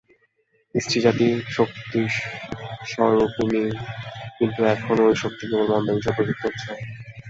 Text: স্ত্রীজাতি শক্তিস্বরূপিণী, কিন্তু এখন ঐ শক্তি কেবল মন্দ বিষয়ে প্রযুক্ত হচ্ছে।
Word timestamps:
স্ত্রীজাতি 0.75 1.27
শক্তিস্বরূপিণী, 1.49 2.23
কিন্তু 4.37 4.59
এখন 4.73 4.95
ঐ 5.01 5.19
শক্তি 5.23 5.43
কেবল 5.49 5.67
মন্দ 5.71 5.87
বিষয়ে 5.97 6.15
প্রযুক্ত 6.17 6.41
হচ্ছে। 6.45 6.69